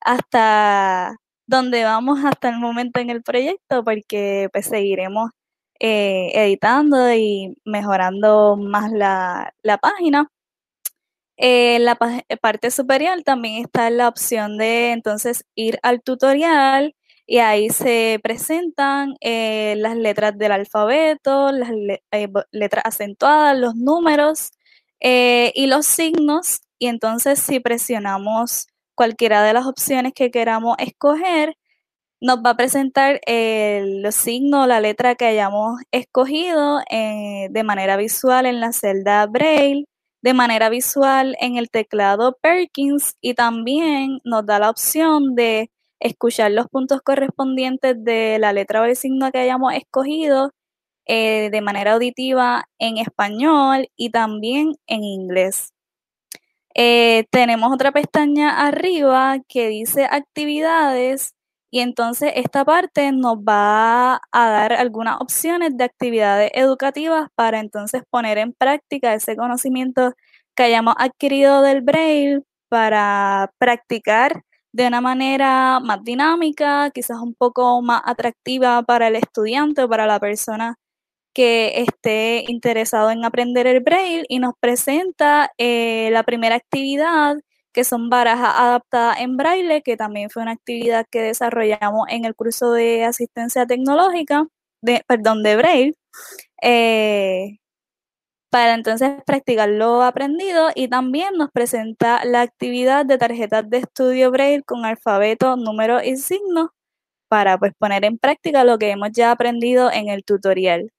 hasta 0.00 1.16
donde 1.46 1.84
vamos 1.84 2.20
hasta 2.24 2.50
el 2.50 2.58
momento 2.58 3.00
en 3.00 3.10
el 3.10 3.22
proyecto, 3.22 3.84
porque 3.84 4.48
pues 4.52 4.66
seguiremos 4.66 5.30
eh, 5.80 6.30
editando 6.34 7.12
y 7.14 7.56
mejorando 7.64 8.56
más 8.56 8.92
la, 8.92 9.54
página. 9.80 10.30
En 11.36 11.84
la 11.84 11.96
parte 11.96 12.70
superior 12.70 13.22
también 13.22 13.64
está 13.64 13.90
la 13.90 14.08
opción 14.08 14.58
de 14.58 14.92
entonces 14.92 15.44
ir 15.54 15.78
al 15.82 16.02
tutorial 16.02 16.94
y 17.28 17.38
ahí 17.38 17.70
se 17.70 18.20
presentan 18.22 19.14
eh, 19.20 19.74
las 19.76 19.96
letras 19.96 20.36
del 20.38 20.52
alfabeto, 20.52 21.52
las 21.52 21.70
eh, 22.12 22.28
letras 22.52 22.84
acentuadas, 22.86 23.58
los 23.58 23.76
números 23.76 24.50
y 25.00 25.66
los 25.66 25.86
signos. 25.86 26.60
Y 26.78 26.88
entonces 26.88 27.38
si 27.40 27.60
presionamos 27.60 28.66
cualquiera 28.94 29.42
de 29.44 29.52
las 29.52 29.66
opciones 29.66 30.12
que 30.14 30.30
queramos 30.30 30.76
escoger, 30.78 31.56
nos 32.20 32.38
va 32.38 32.50
a 32.50 32.56
presentar 32.56 33.20
los 33.26 34.14
signos, 34.14 34.66
la 34.66 34.80
letra 34.80 35.14
que 35.14 35.26
hayamos 35.26 35.80
escogido 35.92 36.80
eh, 36.90 37.48
de 37.50 37.62
manera 37.62 37.96
visual 37.96 38.46
en 38.46 38.60
la 38.60 38.72
celda 38.72 39.26
Braille, 39.26 39.84
de 40.22 40.34
manera 40.34 40.68
visual 40.68 41.36
en 41.40 41.56
el 41.56 41.70
teclado 41.70 42.36
Perkins 42.40 43.16
y 43.20 43.34
también 43.34 44.20
nos 44.24 44.46
da 44.46 44.58
la 44.58 44.70
opción 44.70 45.34
de 45.36 45.70
escuchar 46.00 46.52
los 46.52 46.68
puntos 46.68 47.00
correspondientes 47.02 47.96
de 48.04 48.38
la 48.38 48.52
letra 48.52 48.82
o 48.82 48.84
el 48.84 48.96
signo 48.96 49.30
que 49.32 49.38
hayamos 49.38 49.74
escogido 49.74 50.52
eh, 51.06 51.50
de 51.50 51.60
manera 51.62 51.94
auditiva 51.94 52.68
en 52.78 52.98
español 52.98 53.88
y 53.96 54.10
también 54.10 54.74
en 54.86 55.04
inglés. 55.04 55.72
Eh, 56.74 57.26
tenemos 57.30 57.72
otra 57.72 57.92
pestaña 57.92 58.66
arriba 58.66 59.38
que 59.48 59.68
dice 59.68 60.04
actividades 60.04 61.34
y 61.70 61.80
entonces 61.80 62.32
esta 62.36 62.64
parte 62.64 63.10
nos 63.12 63.38
va 63.38 64.20
a 64.32 64.50
dar 64.50 64.72
algunas 64.74 65.20
opciones 65.20 65.76
de 65.76 65.84
actividades 65.84 66.50
educativas 66.54 67.28
para 67.34 67.60
entonces 67.60 68.02
poner 68.10 68.38
en 68.38 68.52
práctica 68.52 69.14
ese 69.14 69.36
conocimiento 69.36 70.14
que 70.54 70.64
hayamos 70.64 70.94
adquirido 70.98 71.62
del 71.62 71.82
braille 71.82 72.42
para 72.68 73.50
practicar 73.58 74.44
de 74.78 74.86
una 74.86 75.00
manera 75.00 75.80
más 75.80 76.04
dinámica, 76.04 76.92
quizás 76.92 77.18
un 77.20 77.34
poco 77.34 77.82
más 77.82 78.00
atractiva 78.04 78.84
para 78.84 79.08
el 79.08 79.16
estudiante 79.16 79.82
o 79.82 79.88
para 79.88 80.06
la 80.06 80.20
persona 80.20 80.76
que 81.34 81.82
esté 81.82 82.44
interesado 82.46 83.10
en 83.10 83.24
aprender 83.24 83.66
el 83.66 83.80
braille 83.80 84.24
y 84.28 84.38
nos 84.38 84.54
presenta 84.60 85.50
eh, 85.58 86.10
la 86.12 86.22
primera 86.22 86.54
actividad 86.54 87.38
que 87.72 87.82
son 87.82 88.08
barajas 88.08 88.54
adaptadas 88.56 89.18
en 89.20 89.36
braille, 89.36 89.82
que 89.82 89.96
también 89.96 90.30
fue 90.30 90.42
una 90.42 90.52
actividad 90.52 91.06
que 91.10 91.22
desarrollamos 91.22 92.06
en 92.08 92.24
el 92.24 92.36
curso 92.36 92.72
de 92.72 93.04
asistencia 93.04 93.66
tecnológica, 93.66 94.46
de, 94.80 95.02
perdón, 95.08 95.42
de 95.42 95.56
braille, 95.56 95.94
eh, 96.62 97.58
para 98.50 98.74
entonces 98.74 99.12
practicar 99.26 99.68
lo 99.68 100.02
aprendido 100.02 100.70
y 100.74 100.88
también 100.88 101.34
nos 101.36 101.50
presenta 101.50 102.24
la 102.24 102.42
actividad 102.42 103.06
de 103.06 103.18
tarjetas 103.18 103.68
de 103.68 103.78
estudio 103.78 104.30
braille 104.30 104.62
con 104.62 104.84
alfabeto, 104.84 105.56
número 105.56 106.02
y 106.02 106.16
signos 106.16 106.70
para 107.28 107.58
pues 107.58 107.72
poner 107.78 108.04
en 108.04 108.18
práctica 108.18 108.64
lo 108.64 108.78
que 108.78 108.90
hemos 108.90 109.10
ya 109.12 109.32
aprendido 109.32 109.90
en 109.92 110.08
el 110.08 110.24
tutorial. 110.24 110.90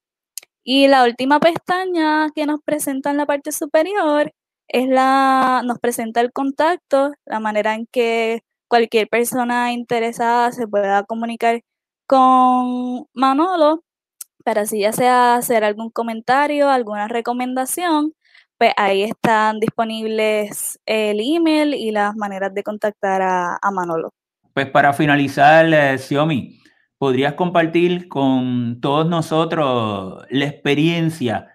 Y 0.64 0.88
la 0.88 1.04
última 1.06 1.40
pestaña 1.40 2.30
que 2.36 2.46
nos 2.46 2.62
presenta 2.64 3.12
en 3.12 3.18
la 3.18 3.26
parte 3.26 3.52
superior 3.52 4.34
es 4.68 4.88
la, 4.88 5.64
nos 5.66 5.80
presenta 5.80 6.22
el 6.22 6.32
contacto, 6.32 7.14
la 7.26 7.40
manera 7.40 7.74
en 7.76 7.88
que 7.92 8.44
cualquier 8.68 9.08
persona 9.10 9.74
interesada 9.74 10.52
se 10.52 10.68
pueda 10.68 11.04
comunicar 11.04 11.62
con 12.08 13.08
Manolo 13.14 13.84
para 14.50 14.66
si 14.66 14.80
ya 14.80 14.92
sea 14.92 15.36
hacer 15.36 15.64
algún 15.64 15.92
comentario, 15.92 16.70
alguna 16.70 17.08
recomendación, 17.08 18.16
pues 18.58 18.74
ahí 18.78 19.04
están 19.04 19.60
disponibles 19.60 20.80
el 20.88 21.20
email 21.22 21.76
y 21.76 21.92
las 21.92 22.16
maneras 22.16 22.52
de 22.56 22.64
contactar 22.64 23.22
a, 23.22 23.72
Manolo. 23.72 24.12
Pues 24.56 24.66
para 24.72 24.92
finalizar, 24.92 25.72
eh, 25.72 26.00
Xiaomi, 26.00 26.60
¿podrías 26.98 27.36
compartir 27.36 28.08
con 28.08 28.82
todos 28.82 29.08
nosotros 29.08 30.26
la 30.32 30.46
experiencia 30.46 31.50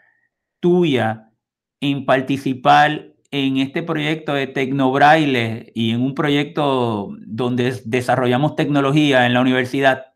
tuya 0.61 1.33
en 1.81 2.07
participar 2.07 3.09
en 3.33 3.57
este 3.57 3.83
proyecto 3.83 4.35
de 4.35 4.47
Tecnobraille 4.47 5.73
y 5.75 5.91
en 5.91 6.01
un 6.01 6.15
proyecto 6.15 7.09
donde 7.27 7.75
desarrollamos 7.87 8.55
tecnología 8.55 9.27
en 9.27 9.35
la 9.35 9.41
universidad? 9.41 10.14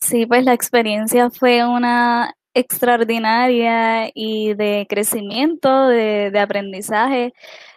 Sí, 0.00 0.26
pues 0.26 0.44
la 0.44 0.54
experiencia 0.54 1.30
fue 1.30 1.64
una 1.66 2.34
extraordinaria 2.54 4.10
y 4.14 4.54
de 4.54 4.86
crecimiento, 4.88 5.88
de, 5.88 6.32
aprendizaje, 6.40 7.32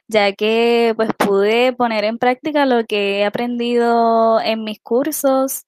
ya 0.07 0.33
que 0.33 0.93
pues 0.95 1.12
pude 1.17 1.73
poner 1.73 2.05
en 2.05 2.17
práctica 2.17 2.65
lo 2.65 2.86
que 2.86 3.19
he 3.19 3.25
aprendido 3.25 4.39
en 4.41 4.63
mis 4.63 4.79
cursos 4.81 5.65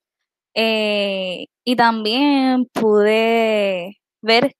eh, 0.55 1.47
y 1.65 1.75
también 1.75 2.67
pude 2.73 3.97
ver 4.21 4.55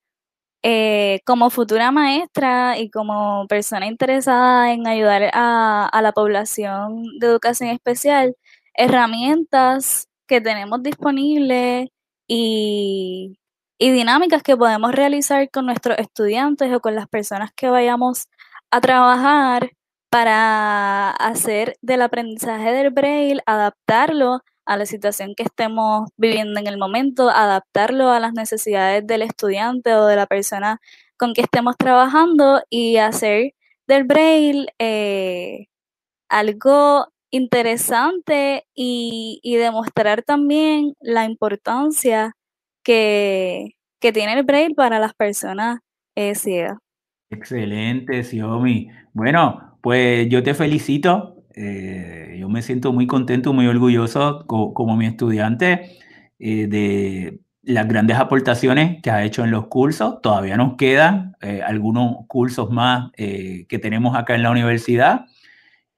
eh, 0.64 1.22
como 1.26 1.50
futura 1.52 1.92
maestra 1.92 2.80
y 2.80 2.90
como 2.92 3.48
persona 3.48 3.88
interesada 3.88 4.74
en 4.74 4.88
ayudar 4.88 5.32
a, 5.34 6.02
la 6.02 6.12
población 6.14 7.04
de 7.20 7.28
educación 7.28 7.70
especial, 7.70 8.36
herramientas 8.76 10.08
que 10.28 10.42
tenemos 10.42 10.84
disponibles 10.84 11.90
y, 12.28 13.38
y 13.78 13.92
dinámicas 13.92 14.44
que 14.44 14.58
podemos 14.58 14.92
realizar 14.94 15.50
con 15.52 15.66
nuestros 15.66 15.98
estudiantes 16.00 16.74
o 16.74 16.80
con 16.80 16.96
las 16.96 17.08
personas 17.08 17.52
que 17.56 17.70
vayamos 17.70 18.28
a 18.72 18.82
trabajar 18.82 19.72
para 20.10 21.12
hacer 21.12 21.78
del 21.82 22.02
aprendizaje 22.02 22.72
del 22.72 22.92
braille, 22.92 23.42
adaptarlo 23.46 24.42
a 24.66 24.78
la 24.78 24.86
situación 24.86 25.36
que 25.36 25.44
estemos 25.44 26.10
viviendo 26.18 26.60
en 26.60 26.68
el 26.68 26.78
momento, 26.78 27.30
adaptarlo 27.30 28.12
a 28.12 28.20
las 28.20 28.34
necesidades 28.34 29.06
del 29.06 29.22
estudiante 29.24 29.94
o 29.96 30.06
de 30.06 30.16
la 30.16 30.26
persona 30.26 30.80
con 31.18 31.34
que 31.34 31.42
estemos 31.42 31.76
trabajando 31.78 32.64
y 32.70 32.98
hacer 32.98 33.54
del 33.88 34.06
braille 34.06 34.68
eh, 34.80 35.68
algo 36.30 37.08
interesante 37.36 38.66
y, 38.74 39.56
demostrar 39.58 40.24
también 40.24 40.94
la 41.02 41.26
importancia 41.26 42.34
que, 42.84 43.72
tiene 44.00 44.34
el 44.34 44.44
braille 44.44 44.76
para 44.76 45.00
las 45.00 45.16
personas 45.16 45.80
eh, 46.14 46.36
ciegas. 46.36 46.78
Excelente, 47.32 48.24
Xiomi. 48.24 48.90
Bueno, 49.14 49.80
pues 49.82 50.30
yo 50.30 50.44
te 50.44 50.54
felicito 50.54 51.44
eh, 51.56 52.38
yo 52.40 52.48
me 52.50 52.62
siento 52.62 52.94
muy 52.94 53.08
contento, 53.08 53.52
muy 53.52 53.66
orgulloso 53.66 54.46
como 54.46 54.96
mi 54.96 55.08
estudiante 55.08 55.98
eh, 56.38 56.68
de 56.68 57.40
las 57.64 57.88
grandes 57.88 58.18
aportaciones 58.18 59.02
que 59.02 59.10
ha 59.10 59.24
hecho 59.24 59.44
en 59.44 59.50
los 59.50 59.68
cursos. 59.68 60.22
Todavía 60.22 60.56
nos 60.56 60.76
quedan 60.76 61.36
algunos 61.66 62.28
cursos 62.28 62.70
más 62.70 63.12
que 63.14 63.80
tenemos 63.82 64.16
acá 64.16 64.36
en 64.36 64.44
la 64.44 64.52
universidad. 64.52 65.26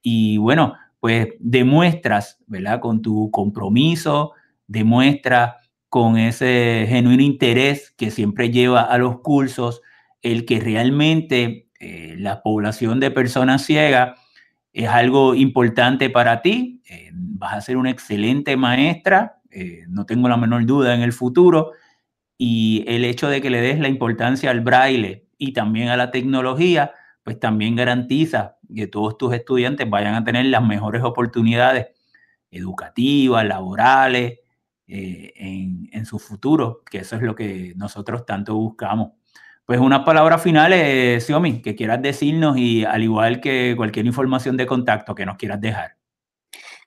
Y 0.01 0.37
bueno, 0.37 0.75
pues 1.07 1.29
demuestras, 1.39 2.37
¿verdad? 2.47 2.81
Con 2.81 3.01
tu 3.01 3.31
compromiso, 3.31 4.33
demuestras 4.67 5.53
con 5.87 6.17
ese 6.17 6.85
genuino 6.89 7.23
interés 7.23 7.91
que 7.91 8.11
siempre 8.11 8.49
lleva 8.51 8.81
a 8.81 8.97
los 8.97 9.21
cursos, 9.21 9.81
el 10.21 10.43
que 10.43 10.59
realmente 10.59 11.69
la 11.79 12.41
población 12.41 12.99
de 12.99 13.09
personas 13.09 13.63
ciegas 13.63 14.19
es 14.73 14.89
algo 14.89 15.33
importante 15.33 16.09
para 16.09 16.41
ti, 16.41 16.81
eh, 16.89 17.09
vas 17.13 17.53
a 17.53 17.61
ser 17.61 17.77
una 17.77 17.89
excelente 17.89 18.57
maestra, 18.57 19.39
eh, 19.49 19.85
no 19.87 20.05
tengo 20.05 20.27
la 20.27 20.35
menor 20.35 20.65
duda 20.65 20.93
en 20.93 21.03
el 21.03 21.13
futuro, 21.13 21.71
y 22.37 22.83
el 22.85 23.05
hecho 23.05 23.29
de 23.29 23.39
que 23.39 23.49
le 23.49 23.61
des 23.61 23.79
la 23.79 23.87
importancia 23.87 24.51
al 24.51 24.59
braille 24.59 25.25
y 25.37 25.53
también 25.53 25.87
a 25.87 25.95
la 25.95 26.11
tecnología, 26.11 26.91
pues 27.27 27.39
también 27.41 27.75
garantiza 27.75 28.55
que 28.73 28.87
todos 28.87 29.17
tus 29.17 29.33
estudiantes 29.33 29.89
vayan 29.89 30.15
a 30.15 30.23
tener 30.23 30.45
las 30.45 30.65
mejores 30.65 31.03
oportunidades 31.03 31.87
educativas, 32.49 33.45
laborales, 33.45 34.39
eh, 34.87 35.33
en, 35.35 35.89
en 35.91 36.05
su 36.05 36.19
futuro, 36.19 36.83
que 36.89 36.99
eso 36.99 37.17
es 37.17 37.23
lo 37.23 37.35
que 37.35 37.73
nosotros 37.75 38.25
tanto 38.25 38.55
buscamos. 38.55 39.11
Pues 39.65 39.81
unas 39.81 40.05
palabras 40.05 40.41
finales, 40.41 41.25
Xiaomi, 41.25 41.61
que 41.61 41.75
quieras 41.75 42.01
decirnos 42.01 42.57
y 42.57 42.85
al 42.85 43.03
igual 43.03 43.41
que 43.41 43.73
cualquier 43.75 44.05
información 44.05 44.55
de 44.55 44.65
contacto 44.65 45.13
que 45.13 45.25
nos 45.25 45.35
quieras 45.35 45.59
dejar. 45.59 45.97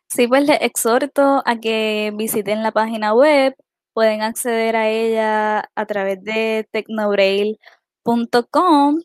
Sí, 0.09 0.27
pues 0.27 0.47
les 0.47 0.63
exhorto 0.63 1.43
a 1.45 1.61
que 1.61 2.15
visiten 2.17 2.63
la 2.63 2.73
página 2.73 3.13
web, 3.13 3.55
pueden 3.93 4.23
acceder 4.23 4.75
a 4.75 4.89
ella 4.89 5.71
a 5.75 5.85
través 5.85 6.25
de 6.25 6.67
tecnobrail.com 6.73 9.01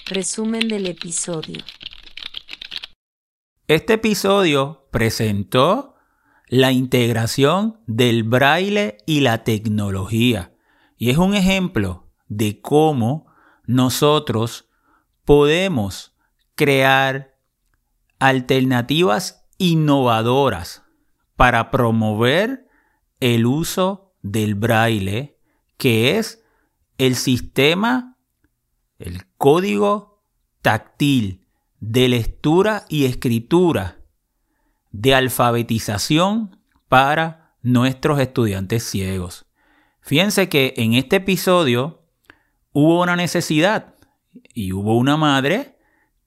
Resumen 0.07 0.67
del 0.67 0.85
episodio. 0.85 1.63
Este 3.67 3.93
episodio 3.93 4.87
presentó 4.91 5.95
la 6.47 6.71
integración 6.71 7.79
del 7.87 8.21
braille 8.23 8.97
y 9.07 9.21
la 9.21 9.43
tecnología 9.43 10.53
y 10.95 11.09
es 11.09 11.17
un 11.17 11.33
ejemplo 11.33 12.11
de 12.27 12.61
cómo 12.61 13.25
nosotros 13.65 14.69
podemos 15.23 16.15
crear 16.53 17.39
alternativas 18.19 19.47
innovadoras 19.57 20.83
para 21.35 21.71
promover 21.71 22.67
el 23.21 23.47
uso 23.47 24.13
del 24.21 24.53
braille, 24.53 25.39
que 25.77 26.19
es 26.19 26.43
el 26.99 27.15
sistema, 27.15 28.14
el 28.99 29.25
código 29.37 30.21
táctil 30.61 31.45
de 31.79 32.09
lectura 32.09 32.85
y 32.89 33.05
escritura 33.05 33.99
de 34.91 35.13
alfabetización 35.13 36.57
para 36.87 37.55
nuestros 37.61 38.19
estudiantes 38.19 38.83
ciegos. 38.83 39.45
Fíjense 40.01 40.49
que 40.49 40.73
en 40.77 40.93
este 40.93 41.17
episodio 41.17 42.03
hubo 42.71 43.01
una 43.01 43.15
necesidad 43.15 43.95
y 44.53 44.71
hubo 44.71 44.97
una 44.97 45.17
madre 45.17 45.77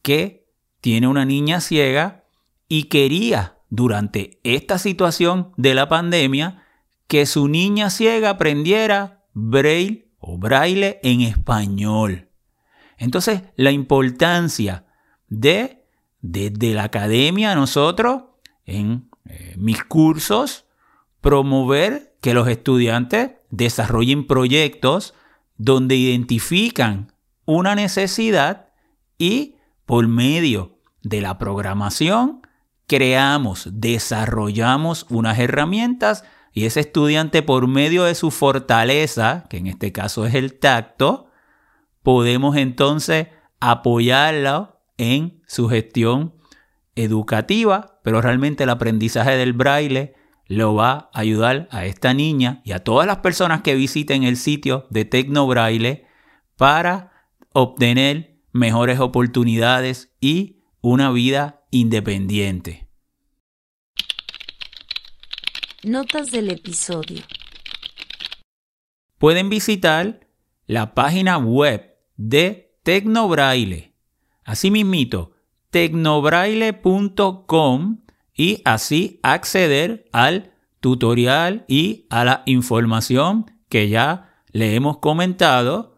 que 0.03 0.49
tiene 0.81 1.09
una 1.09 1.25
niña 1.25 1.61
ciega 1.61 2.25
y 2.69 2.85
quería 2.85 3.59
durante 3.71 4.41
esta 4.45 4.79
situación 4.79 5.53
de 5.57 5.75
la 5.75 5.89
pandemia 5.89 6.65
que 7.07 7.27
su 7.27 7.49
niña 7.49 7.91
ciega 7.91 8.31
aprendiera 8.31 9.25
braille 9.33 10.09
o 10.19 10.39
braille 10.39 11.01
en 11.03 11.23
español. 11.23 12.28
Entonces, 12.99 13.43
la 13.57 13.71
importancia 13.71 14.85
de 15.29 15.85
desde 16.21 16.75
la 16.75 16.85
academia 16.85 17.55
nosotros 17.55 18.25
en 18.67 19.09
eh, 19.25 19.55
mis 19.57 19.83
cursos 19.85 20.67
promover 21.21 22.17
que 22.21 22.35
los 22.35 22.49
estudiantes 22.49 23.33
desarrollen 23.51 24.27
proyectos 24.27 25.15
donde 25.57 25.97
identifican 25.97 27.13
una 27.45 27.75
necesidad 27.75 28.69
y 29.17 29.57
por 29.87 30.07
medio 30.07 30.79
de 31.03 31.21
la 31.21 31.39
programación 31.39 32.43
creamos, 32.87 33.69
desarrollamos 33.73 35.07
unas 35.11 35.39
herramientas 35.39 36.25
y 36.53 36.65
ese 36.65 36.81
estudiante 36.81 37.43
por 37.43 37.69
medio 37.69 38.05
de 38.05 38.15
su 38.15 38.31
fortaleza, 38.31 39.45
que 39.49 39.59
en 39.59 39.69
este 39.69 39.93
caso 39.93 40.27
es 40.27 40.35
el 40.35 40.59
tacto, 40.59 41.28
podemos 42.09 42.57
entonces 42.57 43.27
apoyarlo 43.61 44.81
en 44.97 45.43
su 45.47 45.69
gestión 45.69 46.35
educativa, 46.95 48.01
pero 48.03 48.23
realmente 48.23 48.65
el 48.65 48.71
aprendizaje 48.71 49.37
del 49.37 49.53
braille 49.53 50.15
lo 50.47 50.75
va 50.75 51.11
a 51.13 51.21
ayudar 51.21 51.69
a 51.71 51.85
esta 51.85 52.15
niña 52.15 52.63
y 52.65 52.73
a 52.73 52.83
todas 52.83 53.07
las 53.07 53.19
personas 53.19 53.61
que 53.61 53.75
visiten 53.75 54.23
el 54.23 54.39
sitio 54.39 54.87
de 54.89 55.05
Tecnobraille 55.05 56.07
para 56.57 57.13
obtener 57.53 58.41
mejores 58.53 59.01
oportunidades 59.01 60.11
y 60.19 60.63
una 60.81 61.11
vida 61.11 61.67
independiente. 61.71 62.89
Notas 65.83 66.31
del 66.31 66.53
episodio. 66.53 67.21
Pueden 69.19 69.51
visitar 69.51 70.27
la 70.67 70.95
página 70.95 71.37
web 71.37 71.88
de 72.19 72.75
Tecnobraille. 72.83 73.95
Asimismo, 74.45 75.31
tecnobraille.com 75.71 78.01
y 78.35 78.61
así 78.65 79.21
acceder 79.23 80.09
al 80.13 80.53
tutorial 80.81 81.65
y 81.69 82.07
a 82.11 82.25
la 82.25 82.43
información 82.47 83.47
que 83.69 83.89
ya 83.89 84.43
le 84.53 84.75
hemos 84.75 84.99
comentado. 84.99 85.95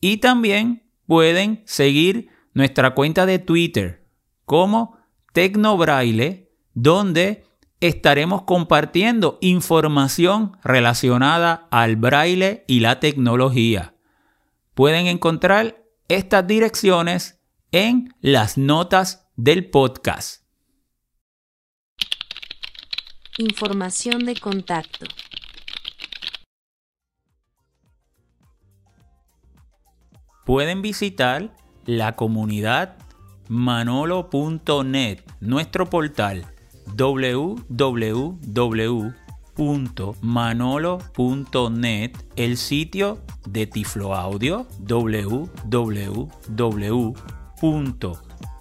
Y 0.00 0.16
también 0.18 0.82
pueden 1.06 1.62
seguir 1.66 2.28
nuestra 2.54 2.94
cuenta 2.94 3.26
de 3.26 3.38
Twitter 3.38 4.08
como 4.44 4.98
Tecnobraille, 5.32 6.50
donde 6.74 7.44
estaremos 7.80 8.42
compartiendo 8.42 9.38
información 9.40 10.56
relacionada 10.62 11.68
al 11.70 11.96
braille 11.96 12.64
y 12.66 12.80
la 12.80 13.00
tecnología. 13.00 13.94
Pueden 14.80 15.08
encontrar 15.08 15.84
estas 16.08 16.46
direcciones 16.46 17.38
en 17.70 18.14
las 18.22 18.56
notas 18.56 19.28
del 19.36 19.68
podcast. 19.68 20.46
Información 23.36 24.24
de 24.24 24.36
contacto. 24.36 25.04
Pueden 30.46 30.80
visitar 30.80 31.54
la 31.84 32.16
comunidad 32.16 32.96
manolo.net, 33.50 35.20
nuestro 35.40 35.90
portal 35.90 36.46
www.manolo.net, 39.60 42.12
el 42.36 42.56
sitio 42.56 43.18
de 43.46 43.66
Tiflo 43.66 44.14
Audio 44.14 44.66
www 44.78 46.28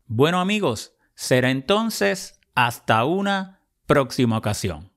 Bueno 0.08 0.39
amigos, 0.39 0.93
será 1.15 1.51
entonces 1.51 2.39
hasta 2.55 3.03
una 3.05 3.62
próxima 3.86 4.38
ocasión. 4.38 4.91